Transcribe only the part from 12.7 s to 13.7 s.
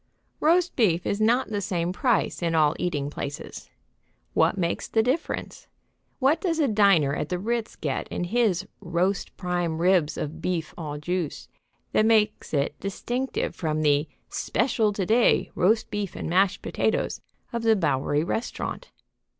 distinctive